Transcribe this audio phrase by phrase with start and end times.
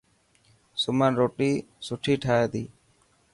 [0.81, 1.51] سمن روٽي
[1.87, 2.63] سٺي ٺاهي تي.